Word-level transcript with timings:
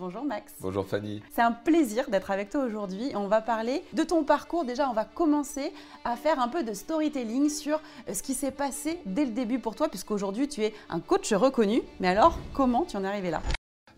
Bonjour 0.00 0.24
Max. 0.24 0.52
Bonjour 0.60 0.86
Fanny. 0.86 1.20
C'est 1.28 1.42
un 1.42 1.50
plaisir 1.50 2.08
d'être 2.08 2.30
avec 2.30 2.50
toi 2.50 2.62
aujourd'hui. 2.64 3.10
On 3.16 3.26
va 3.26 3.40
parler 3.40 3.82
de 3.94 4.04
ton 4.04 4.22
parcours. 4.22 4.64
Déjà, 4.64 4.88
on 4.88 4.92
va 4.92 5.04
commencer 5.04 5.72
à 6.04 6.14
faire 6.14 6.38
un 6.38 6.46
peu 6.46 6.62
de 6.62 6.72
storytelling 6.72 7.48
sur 7.48 7.80
euh, 8.08 8.14
ce 8.14 8.22
qui 8.22 8.34
s'est 8.34 8.52
passé 8.52 9.00
dès 9.06 9.24
le 9.24 9.32
début 9.32 9.58
pour 9.58 9.74
toi, 9.74 9.88
puisqu'aujourd'hui 9.88 10.46
tu 10.46 10.62
es 10.62 10.72
un 10.88 11.00
coach 11.00 11.32
reconnu. 11.32 11.82
Mais 11.98 12.06
alors, 12.06 12.38
comment 12.54 12.84
tu 12.84 12.96
en 12.96 13.02
es 13.02 13.08
arrivé 13.08 13.32
là? 13.32 13.42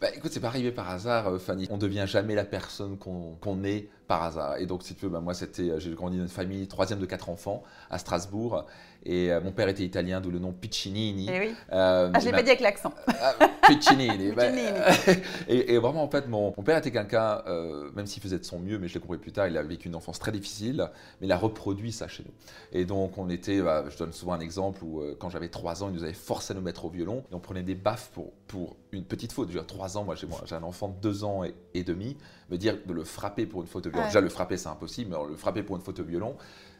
Bah, 0.00 0.08
écoute, 0.14 0.32
c'est 0.32 0.40
pas 0.40 0.46
arrivé 0.46 0.72
par 0.72 0.88
hasard, 0.88 1.28
euh, 1.28 1.38
Fanny. 1.38 1.68
On 1.68 1.76
devient 1.76 2.06
jamais 2.06 2.34
la 2.34 2.46
personne 2.46 2.96
qu'on 2.96 3.62
est 3.64 3.90
par 4.10 4.24
hasard. 4.24 4.56
Et 4.58 4.66
donc, 4.66 4.82
si 4.82 4.96
tu 4.96 5.04
veux, 5.04 5.08
bah, 5.08 5.20
moi, 5.20 5.34
c'était, 5.34 5.70
euh, 5.70 5.78
j'ai 5.78 5.92
grandi 5.92 6.16
dans 6.16 6.24
une 6.24 6.28
famille 6.28 6.66
troisième 6.66 6.98
de 6.98 7.06
quatre 7.06 7.28
enfants 7.28 7.62
à 7.90 7.98
Strasbourg. 7.98 8.66
Et 9.04 9.30
euh, 9.30 9.40
mon 9.40 9.52
père 9.52 9.68
était 9.68 9.84
italien, 9.84 10.20
d'où 10.20 10.32
le 10.32 10.40
nom 10.40 10.50
Piccinini. 10.50 11.28
Eh 11.32 11.38
oui. 11.38 11.54
Euh, 11.72 12.10
ah, 12.12 12.18
je 12.18 12.26
l'ai 12.26 12.32
pas 12.32 12.42
dit 12.42 12.50
avec 12.50 12.60
l'accent. 12.60 12.92
Piccinini. 13.68 14.32
Bah, 14.36 14.46
et, 15.48 15.74
et, 15.74 15.78
vraiment, 15.78 16.02
en 16.02 16.08
fait, 16.08 16.26
mon, 16.26 16.52
mon 16.56 16.62
père 16.64 16.76
était 16.78 16.90
quelqu'un, 16.90 17.42
même 17.94 18.06
s'il 18.06 18.20
faisait 18.22 18.38
de 18.38 18.44
son 18.44 18.58
mieux, 18.58 18.78
mais 18.78 18.88
je 18.88 18.94
l'ai 18.94 19.00
compris 19.00 19.18
plus 19.18 19.32
tard, 19.32 19.46
il 19.46 19.56
a 19.56 19.62
vécu 19.62 19.86
une 19.88 19.94
enfance 19.94 20.18
très 20.18 20.32
difficile, 20.32 20.90
mais 21.20 21.28
il 21.28 21.32
a 21.32 21.36
reproduit 21.36 21.92
ça 21.92 22.08
chez 22.08 22.24
nous. 22.24 22.32
Et 22.72 22.84
donc, 22.84 23.16
on 23.16 23.30
était, 23.30 23.60
bah, 23.60 23.84
je 23.88 23.96
donne 23.96 24.12
souvent 24.12 24.32
un 24.32 24.40
exemple 24.40 24.82
où, 24.82 25.02
quand 25.20 25.30
j'avais 25.30 25.48
trois 25.48 25.84
ans, 25.84 25.88
il 25.88 25.94
nous 25.94 26.02
avait 26.02 26.12
forcé 26.12 26.52
à 26.52 26.56
nous 26.56 26.62
mettre 26.62 26.84
au 26.84 26.90
violon 26.90 27.22
et 27.30 27.34
on 27.34 27.40
prenait 27.40 27.62
des 27.62 27.76
baffes 27.76 28.10
pour, 28.12 28.32
pour 28.48 28.76
une 28.92 29.04
petite 29.04 29.32
faute. 29.32 29.48
Déjà, 29.48 29.62
trois 29.62 29.96
ans, 29.96 30.04
moi, 30.04 30.16
j'ai 30.16 30.54
un 30.54 30.62
enfant 30.64 30.88
de 30.88 31.00
deux 31.00 31.22
ans 31.22 31.44
et, 31.44 31.54
et 31.74 31.84
demi, 31.84 32.16
me 32.50 32.58
dire 32.58 32.76
de 32.84 32.92
le 32.92 33.04
frapper 33.04 33.46
pour 33.46 33.62
une 33.62 33.68
faute 33.68 33.84
de 33.84 33.90
violon. 33.90 33.99
Déjà, 34.06 34.20
le 34.20 34.28
frapper, 34.28 34.56
c'est 34.56 34.68
impossible, 34.68 35.10
mais 35.10 35.28
le 35.28 35.36
frapper 35.36 35.62
pour 35.62 35.76
une 35.76 35.82
faute 35.82 35.98
de 35.98 36.02
violon, 36.02 36.36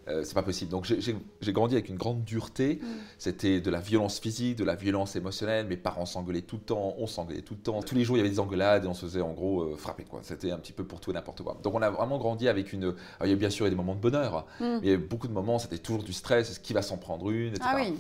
euh, 0.09 0.23
c'est 0.25 0.35
pas 0.35 0.43
possible. 0.43 0.71
Donc 0.71 0.87
j'ai 0.87 1.53
grandi 1.53 1.75
avec 1.75 1.89
une 1.89 1.97
grande 1.97 2.25
dureté. 2.25 2.81
Mm. 2.83 2.87
C'était 3.19 3.61
de 3.61 3.71
la 3.71 3.81
violence 3.81 4.19
physique, 4.19 4.57
de 4.57 4.65
la 4.65 4.75
violence 4.75 5.17
émotionnelle. 5.17 5.67
Mes 5.67 5.77
parents 5.77 6.07
s'engueulaient 6.07 6.43
tout 6.43 6.57
le 6.57 6.63
temps, 6.63 6.95
on 6.99 7.07
s'engueulait 7.07 7.43
tout 7.43 7.55
le 7.55 7.61
temps. 7.61 7.83
Tous 7.83 7.95
les 7.95 8.05
jours, 8.05 8.17
il 8.17 8.21
y 8.21 8.23
avait 8.23 8.31
des 8.31 8.41
engueulades 8.41 8.85
et 8.85 8.89
on 8.89 8.95
se 8.95 9.07
faisait 9.07 9.21
en 9.21 9.33
gros 9.33 9.63
euh, 9.63 9.77
frapper. 9.77 10.05
C'était 10.23 10.51
un 10.51 10.59
petit 10.59 10.73
peu 10.73 10.85
pour 10.85 11.01
tout 11.01 11.11
et 11.11 11.15
n'importe 11.15 11.43
quoi. 11.43 11.59
Donc 11.63 11.75
on 11.75 11.83
a 11.83 11.91
vraiment 11.91 12.19
grandi 12.19 12.49
avec 12.49 12.73
une. 12.73 12.95
il 13.23 13.31
y 13.31 13.33
a 13.33 13.37
bien 13.37 13.51
sûr 13.51 13.69
des 13.69 13.77
moments 13.77 13.95
de 13.95 14.01
bonheur, 14.01 14.47
mm. 14.61 14.65
mais 14.65 14.81
il 14.83 14.91
y 14.91 14.95
a 14.95 14.99
beaucoup 14.99 15.29
de 15.29 15.33
moments, 15.33 15.59
c'était 15.59 15.79
toujours 15.79 16.03
du 16.03 16.13
stress. 16.13 16.51
Est-ce 16.51 16.61
qui 16.61 16.73
va 16.73 16.83
s'en 16.83 16.97
prendre 16.97 17.31
une, 17.31 17.51
etc. 17.51 17.63
Ah 17.65 17.77
oui. 17.77 17.95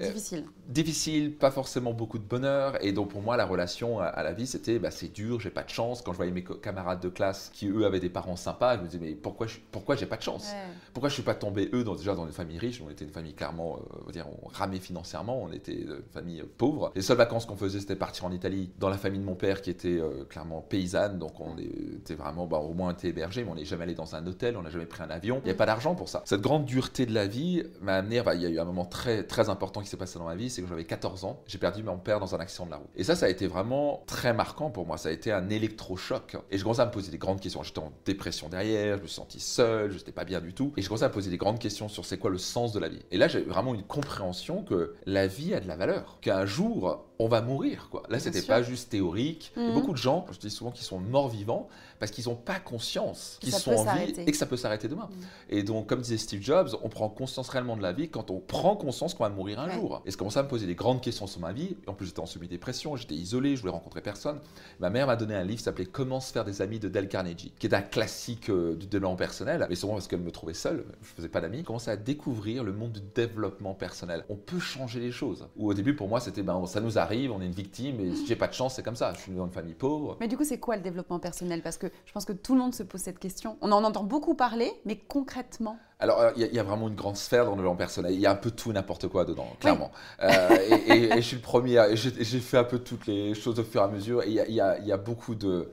Euh, 0.00 0.06
difficile. 0.08 0.44
difficile, 0.68 1.32
pas 1.32 1.50
forcément 1.50 1.92
beaucoup 1.92 2.18
de 2.18 2.24
bonheur. 2.24 2.82
Et 2.84 2.92
donc 2.92 3.10
pour 3.10 3.22
moi, 3.22 3.36
la 3.36 3.46
relation 3.46 4.00
à, 4.00 4.22
la 4.22 4.32
vie, 4.32 4.46
c'était 4.46 4.78
bah, 4.78 4.90
c'est 4.90 5.12
dur, 5.12 5.40
j'ai 5.40 5.50
pas 5.50 5.62
de 5.62 5.68
chance. 5.68 6.02
Quand 6.02 6.12
je 6.12 6.16
voyais 6.16 6.32
mes 6.32 6.42
camarades 6.42 7.00
de 7.00 7.08
classe 7.08 7.50
qui, 7.52 7.68
eux, 7.68 7.84
avaient 7.84 8.00
des 8.00 8.08
parents 8.08 8.36
sympas, 8.36 8.76
je 8.76 8.82
me 8.82 8.86
disais, 8.86 8.98
mais 9.00 9.12
pourquoi, 9.12 9.46
je, 9.46 9.58
pourquoi 9.70 9.94
j'ai 9.94 10.06
pas 10.06 10.16
de 10.16 10.22
chance? 10.22 10.52
Pourquoi 10.92 11.08
je 11.08 11.14
suis 11.14 11.22
pas 11.22 11.34
tombé, 11.34 11.70
eux, 11.72 11.84
dans, 11.84 11.94
déjà 11.94 12.14
dans 12.14 12.26
une 12.26 12.32
famille 12.32 12.58
riche? 12.58 12.82
On 12.84 12.90
était 12.90 13.04
une 13.04 13.12
famille 13.12 13.34
clairement, 13.34 13.76
euh, 13.76 13.98
on, 14.06 14.10
dire, 14.10 14.26
on 14.42 14.48
ramait 14.48 14.80
financièrement, 14.80 15.40
on 15.40 15.52
était 15.52 15.74
une 15.74 16.02
famille 16.12 16.40
euh, 16.40 16.50
pauvre. 16.58 16.90
Les 16.96 17.02
seules 17.02 17.16
vacances 17.16 17.46
qu'on 17.46 17.56
faisait, 17.56 17.78
c'était 17.78 17.96
partir 17.96 18.24
en 18.24 18.32
Italie, 18.32 18.70
dans 18.78 18.88
la 18.88 18.98
famille 18.98 19.20
de 19.20 19.24
mon 19.24 19.36
père 19.36 19.62
qui 19.62 19.70
était 19.70 20.00
clairement 20.28 20.60
paysanne. 20.60 21.18
Donc 21.18 21.38
on 21.40 21.56
était 21.56 22.14
vraiment, 22.14 22.46
bah, 22.46 22.58
au 22.58 22.74
moins 22.74 22.92
été 22.92 23.08
hébergé, 23.08 23.44
mais 23.44 23.50
on 23.50 23.54
n'est 23.54 23.64
jamais 23.64 23.84
allé 23.84 23.94
dans 23.94 24.16
un 24.16 24.26
hôtel, 24.26 24.56
on 24.56 24.62
n'a 24.62 24.70
jamais 24.70 24.86
pris 24.86 25.02
un 25.02 25.10
avion. 25.10 25.40
Il 25.44 25.46
n'y 25.46 25.52
a 25.52 25.54
pas 25.54 25.66
d'argent 25.66 25.94
pour 25.94 26.08
ça. 26.08 26.22
Cette 26.24 26.40
grande 26.40 26.64
dureté 26.64 27.06
de 27.06 27.14
la 27.14 27.26
vie 27.26 27.62
m'a 27.80 27.96
amené, 27.96 28.20
bah, 28.22 28.34
il 28.34 28.42
y 28.42 28.46
a 28.46 28.48
eu 28.48 28.58
un 28.58 28.64
moment 28.64 28.84
très, 28.84 29.22
très 29.22 29.48
important 29.48 29.83
qui 29.84 29.90
s'est 29.90 29.96
passé 29.96 30.18
dans 30.18 30.24
ma 30.24 30.34
vie, 30.34 30.50
c'est 30.50 30.64
j'avais 30.66 30.84
14 30.84 31.24
ans, 31.24 31.40
j'ai 31.46 31.58
perdu 31.58 31.82
mon 31.82 31.98
père 31.98 32.20
dans 32.20 32.34
un 32.34 32.38
accident 32.38 32.66
de 32.66 32.70
la 32.72 32.76
route. 32.78 32.88
Et 32.96 33.04
ça, 33.04 33.14
ça 33.14 33.26
a 33.26 33.28
été 33.28 33.46
vraiment 33.46 34.02
très 34.06 34.32
marquant 34.32 34.70
pour 34.70 34.86
moi. 34.86 34.96
Ça 34.96 35.10
a 35.10 35.12
été 35.12 35.30
un 35.30 35.48
électrochoc. 35.50 36.36
Et 36.50 36.58
je 36.58 36.62
commençais 36.62 36.82
à 36.82 36.86
me 36.86 36.90
poser 36.90 37.10
des 37.10 37.18
grandes 37.18 37.40
questions. 37.40 37.62
J'étais 37.62 37.78
en 37.78 37.92
dépression 38.04 38.48
derrière, 38.48 38.96
je 38.98 39.02
me 39.02 39.06
suis 39.06 39.16
senti 39.16 39.40
seul, 39.40 39.92
je 39.92 39.98
n'étais 39.98 40.12
pas 40.12 40.24
bien 40.24 40.40
du 40.40 40.52
tout. 40.52 40.72
Et 40.76 40.82
je 40.82 40.88
commençais 40.88 41.04
à 41.04 41.08
me 41.08 41.12
poser 41.12 41.30
des 41.30 41.36
grandes 41.36 41.58
questions 41.58 41.88
sur 41.88 42.04
c'est 42.04 42.18
quoi 42.18 42.30
le 42.30 42.38
sens 42.38 42.72
de 42.72 42.80
la 42.80 42.88
vie. 42.88 43.02
Et 43.10 43.18
là, 43.18 43.28
j'ai 43.28 43.42
vraiment 43.42 43.74
une 43.74 43.84
compréhension 43.84 44.62
que 44.62 44.94
la 45.06 45.26
vie 45.26 45.54
a 45.54 45.60
de 45.60 45.68
la 45.68 45.76
valeur. 45.76 46.18
Qu'un 46.20 46.46
jour, 46.46 47.04
on 47.24 47.28
va 47.28 47.40
mourir. 47.40 47.88
Quoi. 47.90 48.02
Là, 48.10 48.18
c'était 48.18 48.42
pas 48.42 48.62
juste 48.62 48.90
théorique. 48.90 49.50
Il 49.56 49.64
y 49.64 49.70
a 49.70 49.72
beaucoup 49.72 49.92
de 49.92 49.96
gens, 49.96 50.26
je 50.30 50.38
dis 50.38 50.50
souvent, 50.50 50.70
qui 50.70 50.84
sont 50.84 50.98
morts 50.98 51.30
vivants 51.30 51.68
parce 51.98 52.10
qu'ils 52.10 52.28
n'ont 52.28 52.34
pas 52.34 52.60
conscience 52.60 53.38
qu'ils 53.40 53.54
sont 53.54 53.72
en 53.72 53.94
vie 53.94 54.12
et 54.18 54.30
que 54.30 54.36
ça 54.36 54.44
peut 54.44 54.58
s'arrêter 54.58 54.88
demain. 54.88 55.08
Mhm. 55.10 55.26
Et 55.48 55.62
donc, 55.62 55.86
comme 55.86 56.02
disait 56.02 56.18
Steve 56.18 56.42
Jobs, 56.42 56.76
on 56.82 56.90
prend 56.90 57.08
conscience 57.08 57.48
réellement 57.48 57.78
de 57.78 57.82
la 57.82 57.92
vie 57.92 58.10
quand 58.10 58.30
on 58.30 58.40
prend 58.40 58.76
conscience 58.76 59.14
qu'on 59.14 59.24
va 59.24 59.30
mourir 59.30 59.58
un 59.58 59.70
jour. 59.70 60.02
Et 60.04 60.10
je 60.10 60.18
commençais 60.18 60.40
à 60.40 60.42
me 60.42 60.48
poser 60.48 60.66
des 60.66 60.74
grandes 60.74 61.00
questions 61.00 61.26
sur 61.26 61.40
ma 61.40 61.52
vie. 61.52 61.76
En 61.86 61.94
plus, 61.94 62.06
j'étais 62.06 62.20
en 62.20 62.26
semi-dépression, 62.26 62.96
j'étais 62.96 63.14
isolé, 63.14 63.56
je 63.56 63.62
voulais 63.62 63.72
rencontrer 63.72 64.02
personne. 64.02 64.38
Ma 64.80 64.90
mère 64.90 65.06
m'a 65.06 65.16
donné 65.16 65.34
un 65.34 65.44
livre 65.44 65.58
qui 65.58 65.64
s'appelait 65.64 65.86
Comment 65.86 66.20
se 66.20 66.30
faire 66.30 66.44
des 66.44 66.60
amis 66.60 66.78
de 66.78 66.88
Dale 66.88 67.08
Carnegie, 67.08 67.54
qui 67.58 67.66
est 67.66 67.74
un 67.74 67.82
classique 67.82 68.50
euh, 68.50 68.74
du 68.74 68.86
développement 68.86 69.16
personnel, 69.16 69.66
mais 69.68 69.76
souvent 69.76 69.94
parce 69.94 70.08
qu'elle 70.08 70.20
me 70.20 70.30
trouvait 70.30 70.52
seule, 70.52 70.84
je 71.00 71.08
faisais 71.08 71.28
pas 71.28 71.40
d'amis. 71.40 71.62
Commençais 71.62 71.90
à 71.90 71.96
découvrir 71.96 72.64
le 72.64 72.72
monde 72.72 72.92
du 72.92 73.00
développement 73.14 73.72
personnel. 73.72 74.24
On 74.28 74.36
peut 74.36 74.58
changer 74.58 75.00
les 75.00 75.12
choses. 75.12 75.46
Ou 75.56 75.70
au 75.70 75.74
début, 75.74 75.94
pour 75.94 76.08
moi, 76.08 76.20
c'était 76.20 76.42
ben, 76.42 76.66
ça 76.66 76.80
nous 76.80 76.98
arrive, 76.98 77.13
on 77.30 77.40
est 77.40 77.46
une 77.46 77.52
victime 77.52 77.96
mais 77.98 78.14
si 78.14 78.26
j'ai 78.26 78.36
pas 78.36 78.46
de 78.46 78.52
chance, 78.52 78.74
c'est 78.74 78.82
comme 78.82 78.96
ça. 78.96 79.12
Je 79.14 79.20
suis 79.20 79.32
dans 79.32 79.46
une 79.46 79.52
famille 79.52 79.74
pauvre. 79.74 80.16
Mais 80.20 80.28
du 80.28 80.36
coup, 80.36 80.44
c'est 80.44 80.58
quoi 80.58 80.76
le 80.76 80.82
développement 80.82 81.18
personnel? 81.18 81.62
Parce 81.62 81.76
que 81.76 81.86
je 82.04 82.12
pense 82.12 82.24
que 82.24 82.32
tout 82.32 82.54
le 82.54 82.60
monde 82.60 82.74
se 82.74 82.82
pose 82.82 83.00
cette 83.00 83.18
question. 83.18 83.56
On 83.60 83.72
en 83.72 83.84
entend 83.84 84.04
beaucoup 84.04 84.34
parler, 84.34 84.72
mais 84.84 84.96
concrètement? 84.96 85.78
Alors, 86.00 86.20
euh, 86.20 86.32
il 86.36 86.52
y, 86.52 86.58
a 86.58 86.62
vraiment 86.62 86.88
une 86.88 86.94
grande 86.94 87.16
sphère 87.16 87.44
dans 87.44 87.52
le 87.52 87.56
développement 87.56 87.76
personnel. 87.76 88.12
Il 88.12 88.20
y 88.20 88.26
a 88.26 88.30
un 88.30 88.36
peu 88.36 88.50
tout 88.50 88.72
n'importe 88.72 89.08
quoi 89.08 89.24
dedans, 89.24 89.48
clairement. 89.60 89.90
Euh, 90.22 90.56
et, 90.86 91.10
je 91.16 91.20
suis 91.20 91.36
le 91.36 91.42
premier. 91.42 91.84
J'ai 91.94 92.40
fait 92.40 92.58
un 92.58 92.64
peu 92.64 92.78
toutes 92.78 93.06
les 93.06 93.34
choses 93.34 93.58
au 93.58 93.64
fur 93.64 93.80
et 93.80 93.84
à 93.84 93.88
mesure. 93.88 94.22
Et 94.22 94.28
il 94.28 94.54
y 94.54 94.60
a 94.60 94.96
beaucoup 94.96 95.34
de 95.34 95.68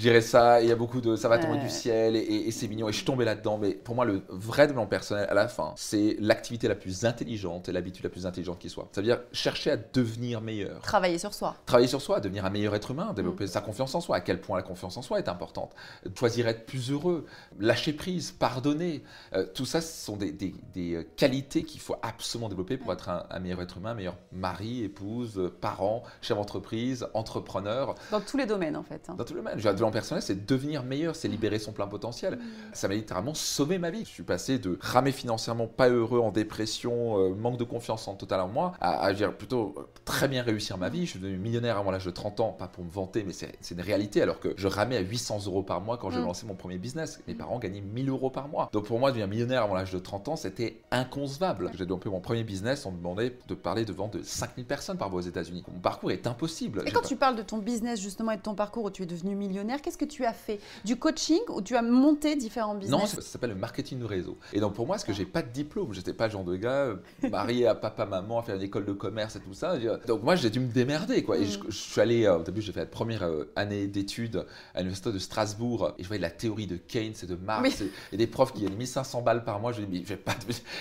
j'irais 0.00 0.20
ça, 0.20 0.60
il 0.62 0.68
y 0.68 0.72
a 0.72 0.76
beaucoup 0.76 1.00
de 1.00 1.16
ça 1.16 1.28
va 1.28 1.38
tomber 1.38 1.58
du 1.58 1.68
ciel 1.68 2.16
et, 2.16 2.50
c'est 2.50 2.68
mignon 2.68 2.88
et 2.88 2.92
je 2.92 2.96
suis 2.96 3.06
tombé 3.06 3.24
là-dedans. 3.24 3.58
Mais 3.58 3.72
pour 3.72 3.94
moi, 3.94 4.04
le 4.04 4.22
vrai 4.28 4.66
développement 4.66 4.88
personnel 4.88 5.26
à 5.28 5.34
la 5.34 5.48
fin, 5.48 5.72
c'est 5.76 6.16
l'activité 6.18 6.68
la 6.68 6.74
plus 6.74 7.04
intelligente 7.04 7.68
et 7.68 7.72
l'habitude 7.72 8.04
la 8.04 8.10
plus 8.10 8.26
intelligente 8.26 8.58
qui 8.58 8.68
soit. 8.68 8.88
Ça 8.92 9.00
veut 9.00 9.06
dire 9.06 9.20
chercher 9.32 9.72
à 9.72 9.76
devenir 9.76 10.40
meilleur. 10.40 10.80
Travailler 10.80 11.18
sur 11.18 11.34
soi. 11.34 11.56
Travailler 11.66 11.88
sur 11.88 12.00
soi, 12.00 12.20
devenir 12.20 12.44
un 12.44 12.50
meilleur 12.50 12.74
être 12.74 12.90
humain, 12.90 13.12
développer 13.12 13.44
mm. 13.44 13.48
sa 13.48 13.60
confiance 13.60 13.94
en 13.94 14.00
soi. 14.00 14.16
À 14.16 14.20
quel 14.20 14.40
point 14.40 14.56
la 14.56 14.62
confiance 14.62 14.96
en 14.96 15.02
soi 15.02 15.18
est 15.18 15.28
importante. 15.28 15.72
Choisir 16.18 16.48
être 16.48 16.66
plus 16.66 16.90
heureux, 16.90 17.26
lâcher 17.58 17.92
prise, 17.92 18.32
pardonner. 18.32 19.02
Euh, 19.34 19.46
tout 19.54 19.66
ça, 19.66 19.80
ce 19.80 20.04
sont 20.04 20.16
des, 20.16 20.32
des, 20.32 20.54
des 20.72 21.06
qualités 21.16 21.62
qu'il 21.64 21.80
faut 21.80 21.96
absolument 22.02 22.48
développer 22.48 22.76
pour 22.76 22.92
être 22.92 23.08
un, 23.08 23.38
meilleur 23.40 23.60
être 23.62 23.76
humain, 23.78 23.94
meilleur 23.94 24.16
mari, 24.32 24.84
épouse, 24.84 25.50
parent, 25.60 26.02
chef 26.20 26.36
d'entreprise, 26.36 27.06
entrepreneur. 27.14 27.94
Dans 28.10 28.20
tous 28.20 28.36
les 28.36 28.46
domaines 28.46 28.76
en 28.76 28.82
fait. 28.82 29.08
Hein. 29.08 29.14
Dans 29.14 29.24
tous 29.24 29.34
les 29.34 29.40
domaines 29.40 29.58
personnel, 29.90 30.22
c'est 30.22 30.46
devenir 30.46 30.82
meilleur, 30.82 31.16
c'est 31.16 31.28
libérer 31.28 31.58
son 31.58 31.72
plein 31.72 31.86
potentiel. 31.86 32.34
Mm. 32.36 32.40
Ça 32.72 32.88
m'a 32.88 32.94
littéralement 32.94 33.34
sauvé 33.34 33.78
ma 33.78 33.90
vie. 33.90 34.04
Je 34.04 34.10
suis 34.10 34.22
passé 34.22 34.58
de 34.58 34.78
ramer 34.80 35.12
financièrement 35.12 35.66
pas 35.66 35.88
heureux, 35.88 36.20
en 36.20 36.30
dépression, 36.30 37.18
euh, 37.18 37.34
manque 37.34 37.58
de 37.58 37.64
confiance 37.64 38.08
en 38.08 38.14
total 38.14 38.40
en 38.40 38.48
moi, 38.48 38.72
à, 38.80 39.06
à 39.06 39.12
plutôt 39.28 39.74
euh, 39.76 39.82
très 40.04 40.28
bien 40.28 40.42
réussir 40.42 40.78
ma 40.78 40.88
vie. 40.88 41.06
Je 41.06 41.12
suis 41.12 41.20
devenu 41.20 41.38
millionnaire 41.38 41.78
avant 41.78 41.90
l'âge 41.90 42.04
de 42.04 42.10
30 42.10 42.40
ans, 42.40 42.52
pas 42.52 42.68
pour 42.68 42.84
me 42.84 42.90
vanter, 42.90 43.24
mais 43.24 43.32
c'est 43.32 43.74
une 43.74 43.80
réalité. 43.80 44.22
Alors 44.22 44.40
que 44.40 44.54
je 44.56 44.68
ramais 44.68 44.96
à 44.96 45.00
800 45.00 45.46
euros 45.46 45.62
par 45.62 45.80
mois 45.80 45.98
quand 45.98 46.10
j'ai 46.10 46.20
mm. 46.20 46.24
lancé 46.24 46.46
mon 46.46 46.54
premier 46.54 46.78
business. 46.78 47.20
Mes 47.26 47.34
parents 47.34 47.58
gagnaient 47.58 47.80
1000 47.80 48.08
euros 48.08 48.30
par 48.30 48.48
mois. 48.48 48.68
Donc 48.72 48.86
pour 48.86 48.98
moi, 48.98 49.10
devenir 49.10 49.28
millionnaire 49.28 49.62
avant 49.62 49.74
l'âge 49.74 49.92
de 49.92 49.98
30 49.98 50.28
ans, 50.28 50.36
c'était 50.36 50.80
inconcevable. 50.90 51.70
J'ai 51.72 51.84
développé 51.84 52.08
mon 52.08 52.20
premier 52.20 52.44
business, 52.44 52.86
on 52.86 52.92
me 52.92 52.98
demandait 52.98 53.36
de 53.48 53.54
parler 53.54 53.84
devant 53.84 54.08
de 54.08 54.22
5000 54.22 54.64
personnes 54.66 54.98
par 54.98 55.10
mois 55.10 55.20
aux 55.20 55.24
États-Unis. 55.24 55.64
Mon 55.72 55.80
parcours 55.80 56.10
est 56.10 56.26
impossible. 56.26 56.82
Et 56.86 56.92
quand 56.92 57.02
tu 57.02 57.16
parles 57.16 57.36
de 57.36 57.42
ton 57.42 57.58
business 57.58 58.00
justement 58.00 58.32
et 58.32 58.36
de 58.36 58.42
ton 58.42 58.54
parcours 58.54 58.84
où 58.84 58.90
tu 58.90 59.02
es 59.02 59.06
devenu 59.06 59.34
millionnaire, 59.34 59.69
qu'est-ce 59.78 59.98
que 59.98 60.04
tu 60.04 60.24
as 60.24 60.32
fait? 60.32 60.58
Du 60.84 60.96
coaching 60.96 61.40
ou 61.48 61.62
tu 61.62 61.76
as 61.76 61.82
monté 61.82 62.36
différents 62.36 62.74
business? 62.74 63.00
Non, 63.00 63.06
ça, 63.06 63.20
s'appelle 63.20 63.50
le 63.50 63.56
marketing 63.56 64.00
de 64.00 64.04
réseau. 64.04 64.38
Et 64.52 64.60
donc 64.60 64.74
pour 64.74 64.86
moi, 64.86 64.94
parce 64.94 65.04
que 65.04 65.12
j'ai 65.12 65.24
pas 65.24 65.42
de 65.42 65.48
diplôme, 65.48 65.92
j'étais 65.92 66.12
pas 66.12 66.26
le 66.26 66.32
genre 66.32 66.44
de 66.44 66.56
gars 66.56 66.86
euh, 66.86 66.96
marié 67.30 67.66
à 67.66 67.74
papa, 67.74 68.06
maman, 68.06 68.38
à 68.38 68.42
faire 68.42 68.56
une 68.56 68.62
école 68.62 68.84
de 68.84 68.92
commerce 68.92 69.36
et 69.36 69.40
tout 69.40 69.54
ça. 69.54 69.76
Donc 70.06 70.22
moi, 70.22 70.36
j'ai 70.36 70.50
dû 70.50 70.60
me 70.60 70.68
démerder 70.68 71.22
quoi. 71.22 71.38
Et 71.38 71.46
je, 71.46 71.58
suis 71.70 72.00
allé, 72.00 72.24
euh, 72.24 72.38
au 72.38 72.42
début, 72.42 72.62
j'ai 72.62 72.72
fait 72.72 72.80
la 72.80 72.86
première 72.86 73.22
euh, 73.22 73.50
année 73.56 73.86
d'études 73.86 74.44
à 74.74 74.78
l'université 74.78 75.12
de 75.12 75.18
Strasbourg 75.18 75.94
et 75.98 76.02
je 76.02 76.08
voyais 76.08 76.22
la 76.22 76.30
théorie 76.30 76.66
de 76.66 76.76
Keynes 76.76 77.14
et 77.22 77.26
de 77.26 77.36
Marx 77.36 77.82
et, 78.12 78.16
des 78.16 78.26
profs 78.26 78.52
qui 78.52 78.62
gagnaient 78.62 78.76
1500 78.76 79.22
balles 79.22 79.44
par 79.44 79.60
mois. 79.60 79.72
Je 79.72 79.80
me 79.80 79.86
dis, 79.86 79.98
mais 79.98 80.04
je 80.04 80.08
vais 80.10 80.16
pas, 80.16 80.34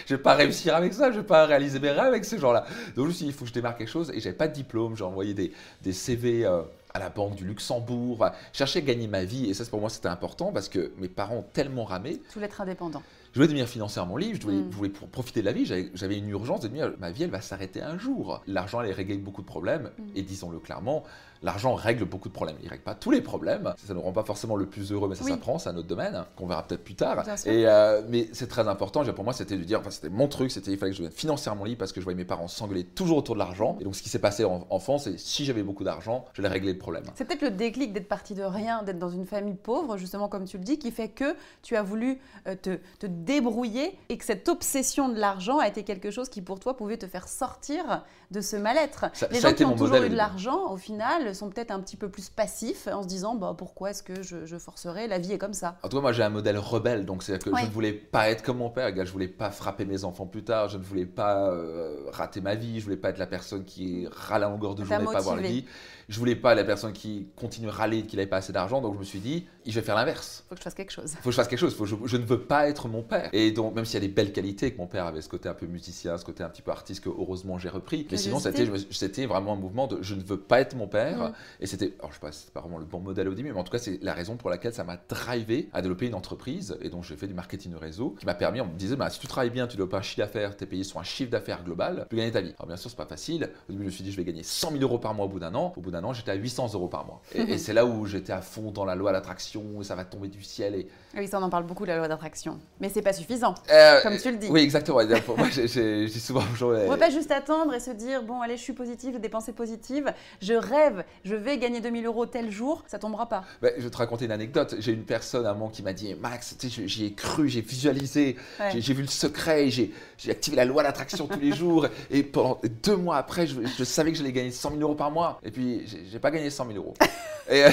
je 0.08 0.16
vais 0.16 0.22
pas 0.22 0.36
réussir 0.36 0.76
avec 0.76 0.94
ça, 0.94 1.12
je 1.12 1.18
vais 1.18 1.26
pas 1.26 1.46
réaliser 1.46 1.80
mes 1.80 1.92
rêves 1.92 2.08
avec 2.08 2.26
ces 2.26 2.40
gens-là. 2.40 2.66
Donc 2.96 3.06
je 3.06 3.10
me 3.10 3.14
suis 3.14 3.26
dit, 3.26 3.32
il 3.32 3.34
faut 3.34 3.46
que 3.46 3.50
je 3.50 3.54
démarre 3.54 3.78
quelque 3.78 3.90
chose 3.90 4.12
et 4.14 4.20
j'avais 4.20 4.36
pas 4.36 4.48
de 4.48 4.54
diplôme. 4.54 4.96
J'ai 4.96 5.04
envoyé 5.04 5.34
des, 5.34 5.52
des 5.82 5.94
CV 5.94 6.46
à 6.94 7.00
la 7.00 7.10
Banque 7.10 7.36
du 7.36 7.46
Luxembourg, 7.46 8.26
chercher 8.54 8.80
à 8.80 8.82
gagner 8.82 9.08
ma 9.08 9.24
vie. 9.24 9.50
Et 9.50 9.54
ça, 9.54 9.64
pour 9.66 9.80
moi, 9.80 9.90
c'était 9.90 10.08
important 10.08 10.52
parce 10.52 10.70
que 10.70 10.92
mes 10.98 11.10
parents 11.10 11.38
ont 11.38 11.46
tellement 11.54 11.86
ramé. 11.86 12.22
Tu 12.28 12.34
voulais 12.34 12.48
être 12.48 12.62
indépendant. 12.62 13.04
Je 13.32 13.36
voulais 13.38 13.48
devenir 13.48 13.68
financièrement 13.68 14.18
libre, 14.18 14.38
je 14.40 14.46
voulais, 14.46 14.58
mm. 14.58 14.70
voulais 14.70 14.90
profiter 14.90 15.42
de 15.42 15.46
la 15.46 15.52
vie, 15.52 15.66
j'avais 15.66 16.18
une 16.18 16.30
urgence 16.30 16.62
de 16.62 16.68
dire 16.68 16.92
ma 17.00 17.12
vie, 17.12 17.24
elle 17.24 17.30
va 17.30 17.42
s'arrêter 17.42 17.82
un 17.82 17.98
jour. 17.98 18.42
L'argent 18.48 18.80
allait 18.80 18.94
régler 18.94 19.18
beaucoup 19.18 19.42
de 19.42 19.48
problèmes, 19.48 19.92
mm. 19.98 20.04
et 20.16 20.22
disons-le 20.24 20.60
clairement, 20.60 21.04
l'argent 21.44 21.76
règle 21.76 22.06
beaucoup 22.06 22.30
de 22.30 22.34
problèmes. 22.34 22.58
Il 22.62 22.66
ne 22.66 22.70
règle 22.70 22.84
pas 22.84 22.96
tous 22.96 23.12
les 23.12 23.22
problèmes, 23.22 23.74
ça 23.78 23.94
ne 23.94 24.00
rend 24.00 24.12
pas 24.12 24.24
forcément 24.24 24.56
le 24.56 24.66
plus 24.66 24.92
heureux, 24.92 25.08
mais 25.08 25.16
ça 25.16 25.24
s'apprend, 25.24 25.60
c'est 25.60 25.70
un 25.70 25.78
autre 25.78 25.88
domaine, 25.88 26.24
qu'on 26.36 26.48
verra 26.48 26.64
peut-être 26.64 26.84
plus 26.84 26.96
tard. 26.96 27.24
Et, 27.46 27.68
euh, 27.68 28.02
mais 28.08 28.30
c'est 28.34 28.48
très 28.48 28.68
important, 28.68 29.04
pour 29.14 29.24
moi, 29.24 29.34
c'était 29.34 29.58
de 29.58 29.64
dire, 29.64 29.80
enfin, 29.80 29.92
c'était 29.92 30.10
mon 30.10 30.28
truc, 30.28 30.52
c'était 30.52 30.72
il 30.72 30.78
fallait 30.78 30.92
que 30.92 30.98
je 30.98 31.02
devienne 31.04 31.18
financièrement 31.18 31.64
libre 31.66 31.80
parce 31.80 31.92
que 31.92 32.00
je 32.00 32.06
voyais 32.06 32.18
mes 32.18 32.26
parents 32.26 32.48
s'engueuler 32.48 32.84
toujours 32.84 33.18
autour 33.18 33.36
de 33.36 33.40
l'argent. 33.40 33.78
Et 33.80 33.84
donc, 33.84 33.96
ce 33.96 34.04
qui 34.04 34.10
s'est 34.10 34.20
passé 34.20 34.44
en 34.46 34.66
enfant, 34.70 34.98
c'est 34.98 35.18
si 35.20 35.46
j'avais 35.46 35.64
beaucoup 35.64 35.84
d'argent, 35.84 36.26
je 36.34 36.42
j'allais 36.42 36.54
régler 36.54 36.74
le 36.74 36.80
problème. 36.80 37.04
C'est 37.16 37.26
peut-être 37.26 37.42
le 37.42 37.52
déclic 37.52 37.94
d'être 37.94 38.08
parti 38.08 38.34
de 38.34 38.44
rien, 38.44 38.84
d'être 38.84 39.00
dans 39.00 39.10
une 39.10 39.26
famille 39.26 39.56
pauvre, 39.56 39.98
justement, 39.98 40.28
comme 40.28 40.46
tu 40.46 40.58
le 40.58 40.64
dis, 40.64 40.80
qui 40.80 40.92
fait 40.92 41.10
que 41.10 41.36
tu 41.62 41.76
as 41.76 41.84
voulu 41.84 42.20
euh, 42.48 42.56
te, 42.56 42.80
te 43.00 43.08
débrouiller 43.24 43.98
et 44.10 44.18
que 44.18 44.26
cette 44.26 44.50
obsession 44.50 45.10
de 45.10 45.20
l'argent 45.20 45.60
a 45.60 45.68
été 45.68 45.84
quelque 45.84 46.12
chose 46.12 46.30
qui 46.30 46.42
pour 46.42 46.60
toi 46.60 46.76
pouvait 46.76 46.98
te 46.98 47.08
faire 47.08 47.28
sortir 47.28 48.04
de 48.32 48.42
ce 48.42 48.56
mal-être. 48.56 49.06
Les 49.32 49.40
gens 49.40 49.54
qui 49.54 49.66
ont 49.66 49.76
toujours 49.76 50.04
eu 50.04 50.10
de 50.10 50.16
l'argent, 50.16 50.72
au 50.72 50.78
final, 50.78 51.34
sont 51.36 51.50
peut-être 51.50 51.72
un 51.72 51.80
petit 51.80 51.98
peu 51.98 52.10
plus 52.10 52.30
passifs 52.30 52.88
en 52.88 53.04
se 53.04 53.08
disant 53.08 53.36
bah, 53.36 53.56
pourquoi 53.58 53.92
est-ce 53.92 54.04
que 54.04 54.22
je, 54.22 54.58
forcerai 54.58 55.08
La 55.08 55.20
vie 55.20 55.32
est 55.34 55.38
comme 55.38 55.54
ça. 55.54 55.78
En 55.84 55.90
tout 55.90 55.98
cas, 55.98 56.02
moi 56.02 56.12
j'ai 56.12 56.24
un 56.24 56.30
modèle 56.30 56.58
rebelle, 56.58 57.06
donc 57.06 57.24
c'est 57.24 57.42
que 57.42 57.50
je 57.56 57.66
ne 57.66 57.70
voulais 57.72 57.94
pas 57.94 58.30
être 58.30 58.44
comme 58.44 58.58
mon 58.58 58.70
père, 58.70 58.94
je 58.96 59.02
ne 59.02 59.06
voulais 59.06 59.28
pas 59.28 59.52
frapper 59.52 59.86
mes 59.86 60.04
enfants 60.04 60.26
plus 60.26 60.44
tard, 60.44 60.70
je 60.70 60.78
ne 60.78 60.84
voulais 60.84 61.06
pas 61.06 61.50
euh, 61.50 62.10
rater 62.12 62.42
ma 62.42 62.56
vie, 62.56 62.74
je 62.74 62.80
ne 62.80 62.84
voulais 62.84 62.98
pas 62.98 63.10
être 63.10 63.18
la 63.18 63.28
personne 63.28 63.64
qui 63.64 64.08
râle 64.12 64.44
à 64.44 64.50
longueur 64.50 64.76
de 64.76 64.84
journée, 64.84 65.06
pas 65.06 65.18
avoir 65.18 65.36
la 65.36 65.44
vie. 65.44 65.66
Je 66.08 66.18
voulais 66.18 66.36
pas 66.36 66.56
la 66.56 66.64
personne 66.64 66.92
qui 66.92 67.30
continue 67.36 67.70
à 67.70 67.72
râler 67.72 68.04
qu'il 68.04 68.18
n'avait 68.18 68.30
pas 68.30 68.38
assez 68.38 68.52
d'argent, 68.52 68.82
donc 68.82 68.96
je 68.96 69.00
me 69.00 69.04
suis 69.04 69.20
dit, 69.20 69.48
je 69.66 69.80
vais 69.80 69.86
faire 69.86 69.96
l'inverse. 69.96 70.44
Faut 70.50 70.56
que 70.56 70.60
je 70.60 70.64
fasse 70.64 70.74
quelque 70.74 70.92
chose. 70.92 71.14
Faut 71.16 71.26
que 71.26 71.32
je 71.32 71.36
fasse 71.36 71.48
quelque 71.48 71.60
chose. 71.60 71.76
Faut 71.76 71.86
je, 71.86 71.96
je, 72.06 72.18
ne 72.18 72.26
veux 72.26 72.42
pas 72.42 72.68
être 72.68 72.88
mon 72.88 73.04
père. 73.10 73.30
Et 73.34 73.52
donc, 73.52 73.76
même 73.76 73.86
s'il 73.86 73.96
y 73.96 74.04
a 74.04 74.08
des 74.08 74.14
belles 74.14 74.32
qualités, 74.32 74.72
que 74.72 74.78
mon 74.78 74.88
père 74.88 75.06
avait 75.06 75.22
ce 75.22 75.30
côté 75.30 75.50
un 75.50 75.54
peu 75.54 75.66
musicien, 75.66 76.18
ce 76.18 76.26
côté 76.26 76.44
un 76.44 76.50
petit 76.50 76.62
peu 76.62 76.72
artiste, 76.72 77.04
que 77.04 77.10
heureusement 77.10 77.58
j'ai 77.58 77.70
repris. 77.70 78.08
Mais 78.10 78.18
sinon, 78.18 78.40
c'était 78.40 79.26
vraiment 79.26 79.54
un 79.54 79.58
mouvement 79.58 79.88
de 79.88 80.00
je 80.02 80.16
ne 80.16 80.22
veux 80.22 80.40
pas 80.40 80.62
être 80.62 80.76
mon 80.76 80.88
père. 80.88 81.20
Mm. 81.20 81.34
Et 81.62 81.68
c'était, 81.68 81.94
alors 82.00 82.12
je 82.12 82.16
sais 82.16 82.22
pas, 82.22 82.32
c'était 82.32 82.52
pas 82.52 82.62
vraiment 82.62 82.78
le 82.78 82.86
bon 82.86 83.00
modèle 83.00 83.28
au 83.28 83.34
début, 83.34 83.52
mais 83.52 83.60
en 83.60 83.64
tout 83.64 83.72
cas, 83.72 83.80
c'est 83.80 84.00
la 84.02 84.14
raison 84.14 84.38
pour 84.38 84.50
laquelle 84.50 84.74
ça 84.74 84.84
m'a 84.84 84.98
drivé 84.98 85.70
à 85.74 85.82
développer 85.82 86.08
une 86.08 86.16
entreprise. 86.16 86.78
Et 86.82 86.90
donc, 86.90 87.04
j'ai 87.04 87.16
fait 87.16 87.28
du 87.28 87.34
marketing 87.34 87.72
de 87.72 87.78
réseau 87.78 88.16
qui 88.20 88.26
m'a 88.26 88.36
permis, 88.36 88.62
on 88.62 88.68
me 88.68 88.78
disait, 88.78 88.96
bah, 88.96 89.10
si 89.10 89.20
tu 89.20 89.28
travailles 89.28 89.50
bien, 89.50 89.68
tu 89.68 89.78
pas 89.88 89.98
un 89.98 90.02
chiffre 90.02 90.20
d'affaires, 90.20 90.56
tu 90.56 90.64
es 90.64 90.68
payé 90.68 90.84
sur 90.84 91.00
un 91.00 91.04
chiffre 91.04 91.32
d'affaires 91.32 91.64
global, 91.64 92.02
tu 92.04 92.10
peux 92.10 92.18
gagner 92.18 92.32
ta 92.32 92.42
vie. 92.42 92.54
Alors, 92.58 92.68
bien 92.68 92.78
sûr, 92.78 92.90
c'est 92.90 92.98
pas 92.98 93.06
facile. 93.06 93.50
Au 93.70 93.72
début, 93.72 93.84
je 93.84 93.86
me 93.86 93.92
suis 93.92 94.04
dit, 94.04 94.12
je 94.12 94.18
vais 94.18 94.26
gagner 94.26 94.44
100 94.44 94.72
000 94.72 94.84
euros 94.84 95.00
par 95.00 95.14
mois 95.14 95.26
au 95.26 95.30
bout 95.30 95.40
d'un 95.40 95.56
an. 95.56 95.74
Au 95.76 95.82
bout 95.82 95.92
d'un 95.92 96.04
an, 96.04 96.14
j'étais 96.14 96.32
à 96.32 96.36
800 96.36 96.74
euros 96.74 96.88
par 96.88 97.06
mois. 97.06 97.22
Et, 97.34 97.58
c'est 97.58 97.74
là 97.74 97.86
où 97.86 98.06
j'étais 98.06 98.34
à 98.34 98.42
fond 98.42 98.72
dans 98.72 98.86
la 98.86 98.96
loi 98.96 99.12
d'attraction, 99.12 99.82
ça 99.84 99.96
va 99.96 100.06
tomber 100.06 100.28
du 100.28 100.44
ciel. 100.44 100.76
Et... 100.76 100.88
Oui, 101.16 101.28
ça 101.28 101.40
on 101.40 101.44
en 101.44 101.50
parle 101.50 101.66
beaucoup, 101.66 101.86
la 101.86 101.98
loi 101.98 102.08
d'attraction. 102.08 102.60
Mais 102.80 102.90
c'est 103.00 103.04
pas 103.04 103.14
suffisant, 103.14 103.56
euh, 103.72 104.02
comme 104.02 104.18
tu 104.18 104.30
le 104.30 104.38
dis. 104.38 104.48
Oui, 104.50 104.60
exactement. 104.60 104.98
moi, 105.38 105.48
j'ai 105.50 106.10
souvent... 106.10 106.44
On 106.62 106.66
ne 106.66 106.90
peut 106.90 106.98
pas 106.98 107.10
juste 107.10 107.32
attendre 107.32 107.74
et 107.74 107.80
se 107.80 107.92
dire, 107.92 108.24
bon, 108.24 108.42
allez, 108.42 108.58
je 108.58 108.62
suis 108.62 108.74
positive, 108.74 109.22
des 109.22 109.30
pensées 109.30 109.54
positives, 109.54 110.14
je 110.42 110.54
rêve, 110.54 111.06
je 111.24 111.34
vais 111.34 111.58
gagner 111.58 111.80
2000 111.80 112.06
euros 112.06 112.26
tel 112.26 112.52
jour, 112.52 112.84
ça 112.88 113.00
tombera 113.00 113.30
pas. 113.30 113.46
Bah, 113.62 113.70
je 113.78 113.84
vais 113.84 113.90
te 113.90 113.96
raconter 113.96 114.26
une 114.26 114.34
anecdote. 114.34 114.76
J'ai 114.80 114.92
une 114.92 115.06
personne 115.06 115.46
à 115.46 115.52
un 115.52 115.54
moment 115.54 115.70
qui 115.70 115.82
m'a 115.82 115.94
dit, 115.94 116.14
Max, 116.16 116.58
j'y 116.62 117.06
ai 117.06 117.14
cru, 117.14 117.48
j'ai 117.48 117.62
visualisé, 117.62 118.36
j'ai 118.76 118.94
vu 118.94 119.04
le 119.04 119.08
secret, 119.08 119.70
j'ai 119.70 119.94
activé 120.30 120.58
la 120.58 120.66
loi 120.66 120.84
d'attraction 120.84 121.28
tous 121.28 121.40
les 121.40 121.54
jours. 121.54 121.88
Et 122.12 122.24
pendant 122.24 122.60
deux 122.84 122.98
mois 122.98 123.16
après, 123.16 123.48
je, 123.48 123.56
je 123.78 123.84
savais 123.86 124.12
que 124.12 124.18
j'allais 124.18 124.34
gagner 124.34 124.52
100 124.52 124.72
000 124.72 124.82
euros 124.82 124.96
par 124.96 125.10
mois. 125.10 125.40
Et 125.44 125.52
puis, 125.52 125.86
j'ai 126.12 126.20
pas 126.20 126.32
gagné 126.32 126.50
100 126.50 126.68
000 126.68 126.78
euros. 126.78 126.94
Et 127.50 127.66
euh, 127.66 127.70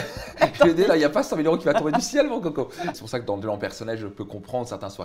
je 0.54 0.64
lui 0.64 0.82
ai 0.82 0.86
là, 0.86 0.96
il 0.96 1.00
n'y 1.00 1.04
a 1.04 1.10
pas 1.10 1.22
100 1.22 1.36
000 1.36 1.48
euros 1.48 1.58
qui 1.58 1.66
va 1.66 1.74
tomber 1.74 1.92
du 1.92 2.00
ciel, 2.00 2.28
mon 2.28 2.40
coco. 2.40 2.70
C'est 2.94 2.98
pour 2.98 3.10
ça 3.10 3.20
que 3.20 3.26
dans 3.26 3.34
le 3.34 3.42
bilan 3.42 3.58
personnel, 3.58 3.98
je 3.98 4.06
peux 4.06 4.24
comprendre 4.24 4.66
certains 4.66 4.88
soient 4.88 5.04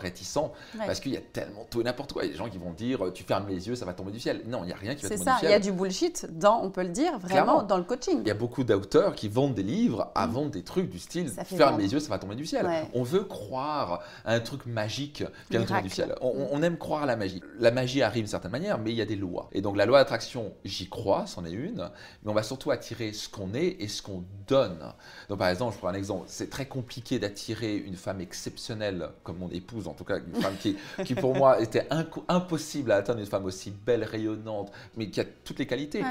parce 0.77 0.99
qu'il 0.99 1.13
y 1.13 1.17
a 1.17 1.21
tellement 1.21 1.65
tout 1.69 1.81
et 1.81 1.83
n'importe 1.83 2.13
quoi. 2.13 2.23
Il 2.23 2.27
y 2.27 2.29
a 2.29 2.31
des 2.33 2.37
gens 2.37 2.49
qui 2.49 2.57
vont 2.57 2.73
dire, 2.73 3.11
tu 3.13 3.23
fermes 3.23 3.47
les 3.47 3.67
yeux, 3.67 3.75
ça 3.75 3.85
va 3.85 3.93
tomber 3.93 4.11
du 4.11 4.19
ciel. 4.19 4.41
Non, 4.47 4.63
il 4.63 4.67
n'y 4.67 4.73
a 4.73 4.77
rien 4.77 4.95
qui 4.95 5.03
va 5.03 5.09
tomber 5.09 5.23
ça, 5.23 5.33
du 5.33 5.39
ciel. 5.39 5.49
Il 5.49 5.53
y 5.53 5.55
a 5.55 5.59
du 5.59 5.71
bullshit 5.71 6.27
dans, 6.31 6.61
on 6.63 6.69
peut 6.69 6.83
le 6.83 6.89
dire, 6.89 7.17
vraiment, 7.19 7.63
dans 7.63 7.77
le 7.77 7.83
coaching. 7.83 8.19
Il 8.21 8.27
y 8.27 8.31
a 8.31 8.35
beaucoup 8.35 8.63
d'auteurs 8.63 9.15
qui 9.15 9.27
vendent 9.27 9.53
des 9.53 9.63
livres 9.63 10.11
à 10.15 10.27
mm. 10.27 10.31
vendre 10.31 10.51
des 10.51 10.63
trucs 10.63 10.89
du 10.89 10.99
style, 10.99 11.31
ferme 11.45 11.79
les 11.79 11.93
yeux, 11.93 11.99
ça 11.99 12.09
va 12.09 12.19
tomber 12.19 12.35
du 12.35 12.45
ciel. 12.45 12.67
On 12.93 13.03
veut 13.03 13.23
croire 13.23 14.01
à 14.25 14.33
un 14.33 14.39
truc 14.39 14.65
magique 14.65 15.23
qui 15.49 15.57
va 15.57 15.65
tomber 15.65 15.81
du 15.83 15.89
ciel. 15.89 16.15
On, 16.21 16.61
aime 16.61 16.77
croire 16.77 17.03
à 17.03 17.05
la 17.05 17.15
magie. 17.15 17.41
La 17.57 17.71
magie 17.71 18.03
arrive 18.03 18.23
d'une 18.23 18.29
certaine 18.29 18.51
manière, 18.51 18.77
mais 18.77 18.91
il 18.91 18.95
y 18.95 19.01
a 19.01 19.05
des 19.05 19.15
lois. 19.15 19.49
Et 19.51 19.61
donc 19.61 19.77
la 19.77 19.85
loi 19.85 19.97
d'attraction, 19.99 20.53
j'y 20.63 20.89
crois, 20.89 21.25
c'en 21.25 21.43
est 21.45 21.51
une, 21.51 21.89
mais 22.23 22.31
on 22.31 22.33
va 22.33 22.43
surtout 22.43 22.71
attirer 22.71 23.13
ce 23.13 23.29
qu'on 23.29 23.53
est 23.53 23.77
et 23.79 23.87
ce 23.87 24.01
qu'on 24.01 24.23
donne. 24.47 24.93
Donc 25.29 25.39
par 25.39 25.47
exemple, 25.47 25.73
je 25.73 25.79
prends 25.79 25.87
un 25.87 25.95
exemple, 25.95 26.25
c'est 26.27 26.49
très 26.49 26.67
compliqué 26.67 27.19
d'attirer 27.19 27.75
une 27.75 27.95
femme 27.95 28.21
exceptionnelle 28.21 29.09
comme 29.23 29.39
mon 29.39 29.49
épouse, 29.49 29.87
en 29.87 29.93
tout 30.03 30.13
cas 30.13 30.19
une 30.19 30.41
femme 30.41 30.55
qui, 30.59 30.77
qui 31.05 31.15
pour 31.15 31.35
moi 31.35 31.61
était 31.61 31.87
impossible 32.27 32.91
à 32.91 32.97
atteindre, 32.97 33.19
une 33.19 33.25
femme 33.25 33.45
aussi 33.45 33.71
belle, 33.71 34.03
rayonnante, 34.03 34.71
mais 34.97 35.09
qui 35.09 35.19
a 35.19 35.25
toutes 35.43 35.59
les 35.59 35.67
qualités. 35.67 36.03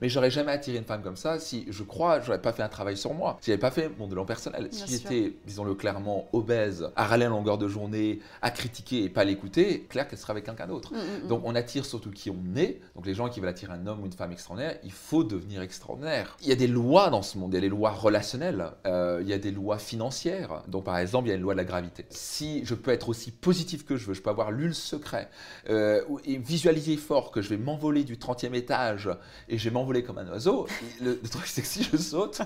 Mais 0.00 0.08
j'aurais 0.08 0.30
jamais 0.30 0.52
attiré 0.52 0.78
une 0.78 0.84
femme 0.84 1.02
comme 1.02 1.16
ça 1.16 1.38
si, 1.38 1.66
je 1.68 1.82
crois, 1.82 2.20
j'aurais 2.20 2.40
pas 2.40 2.52
fait 2.52 2.62
un 2.62 2.68
travail 2.68 2.96
sur 2.96 3.14
moi. 3.14 3.38
Si 3.40 3.50
j'avais 3.50 3.60
pas 3.60 3.70
fait 3.70 3.90
mon 3.98 4.06
bilan 4.06 4.24
personnel. 4.24 4.68
si 4.70 4.86
j'étais, 4.86 5.36
disons-le 5.46 5.74
clairement, 5.74 6.28
obèse, 6.32 6.90
à 6.96 7.06
râler 7.06 7.26
en 7.26 7.30
longueur 7.30 7.58
de 7.58 7.68
journée, 7.68 8.20
à 8.42 8.50
critiquer 8.50 9.04
et 9.04 9.08
pas 9.08 9.24
l'écouter, 9.24 9.86
clair 9.88 10.06
qu'elle 10.08 10.18
serait 10.18 10.32
avec 10.32 10.44
quelqu'un 10.44 10.66
d'autre. 10.66 10.92
Mm, 10.92 10.96
mm, 10.96 11.24
mm. 11.24 11.28
Donc 11.28 11.42
on 11.44 11.54
attire 11.54 11.84
surtout 11.84 12.10
qui 12.10 12.30
on 12.30 12.56
est. 12.56 12.80
Donc 12.94 13.06
les 13.06 13.14
gens 13.14 13.28
qui 13.28 13.40
veulent 13.40 13.48
attirer 13.48 13.72
un 13.72 13.86
homme 13.86 14.02
ou 14.02 14.06
une 14.06 14.12
femme 14.12 14.32
extraordinaire, 14.32 14.78
il 14.84 14.92
faut 14.92 15.24
devenir 15.24 15.62
extraordinaire. 15.62 16.36
Il 16.42 16.48
y 16.48 16.52
a 16.52 16.56
des 16.56 16.66
lois 16.66 17.10
dans 17.10 17.22
ce 17.22 17.38
monde. 17.38 17.52
Il 17.52 17.54
y 17.54 17.58
a 17.58 17.60
les 17.60 17.68
lois 17.68 17.90
relationnelles. 17.90 18.72
Euh, 18.86 19.20
il 19.22 19.28
y 19.28 19.32
a 19.32 19.38
des 19.38 19.50
lois 19.50 19.78
financières. 19.78 20.62
Donc 20.68 20.84
par 20.84 20.98
exemple, 20.98 21.28
il 21.28 21.30
y 21.30 21.32
a 21.32 21.36
une 21.36 21.42
loi 21.42 21.54
de 21.54 21.58
la 21.58 21.64
gravité. 21.64 22.04
Si 22.10 22.64
je 22.64 22.74
peux 22.74 22.90
être 22.90 23.08
aussi 23.08 23.30
positif 23.30 23.84
que 23.86 23.96
je 23.96 24.06
veux, 24.06 24.14
je 24.14 24.22
peux 24.22 24.30
avoir 24.30 24.50
l'ul 24.50 24.74
secret 24.74 25.30
euh, 25.70 26.02
et 26.24 26.36
visualiser 26.36 26.96
fort 26.96 27.30
que 27.30 27.40
je 27.40 27.48
vais 27.48 27.56
m'envoler 27.56 28.04
du 28.04 28.16
30e 28.16 28.54
étage 28.54 29.08
et 29.48 29.58
je 29.58 29.64
vais 29.64 29.70
m'envoler 29.72 29.85
comme 30.04 30.18
un 30.18 30.28
oiseau. 30.28 30.66
Le, 31.00 31.16
truc, 31.28 31.46
c'est 31.46 31.62
que 31.62 31.66
si 31.66 31.82
je 31.82 31.96
saute, 31.96 32.40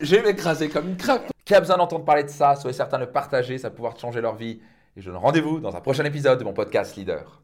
je 0.00 0.16
vais 0.16 0.22
m'écraser 0.22 0.68
comme 0.68 0.88
une 0.88 0.96
crêpe. 0.96 1.30
Qui 1.44 1.54
a 1.54 1.60
besoin 1.60 1.78
d'entendre 1.78 2.04
parler 2.04 2.22
de 2.22 2.28
ça 2.28 2.54
Soyez 2.54 2.76
certain 2.76 2.98
de 2.98 3.06
partager, 3.06 3.58
ça 3.58 3.68
va 3.68 3.74
pouvoir 3.74 3.98
changer 3.98 4.20
leur 4.20 4.36
vie. 4.36 4.60
Et 4.96 5.00
je 5.00 5.10
donne 5.10 5.18
rendez-vous 5.18 5.58
dans 5.60 5.74
un 5.74 5.80
prochain 5.80 6.04
épisode 6.04 6.38
de 6.38 6.44
mon 6.44 6.52
podcast 6.52 6.96
Leader. 6.96 7.40